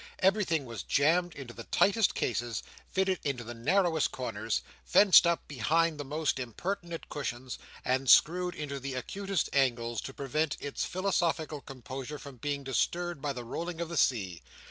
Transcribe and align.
Everything 0.17 0.65
was 0.65 0.81
jammed 0.81 1.35
into 1.35 1.53
the 1.53 1.65
tightest 1.65 2.15
cases, 2.15 2.63
fitted 2.91 3.19
into 3.23 3.43
the 3.43 3.53
narrowest 3.53 4.11
corners, 4.11 4.63
fenced 4.83 5.27
up 5.27 5.47
behind 5.47 5.99
the 5.99 6.03
most 6.03 6.39
impertinent 6.39 7.07
cushions, 7.07 7.59
and 7.85 8.09
screwed 8.09 8.55
into 8.55 8.79
the 8.79 8.95
acutest 8.95 9.47
angles, 9.53 10.01
to 10.01 10.11
prevent 10.11 10.57
its 10.59 10.85
philosophical 10.85 11.61
composure 11.61 12.17
from 12.17 12.37
being 12.37 12.63
disturbed 12.63 13.21
by 13.21 13.31
the 13.31 13.45
rolling 13.45 13.79
of 13.79 13.89
the 13.89 13.95
sea. 13.95 14.41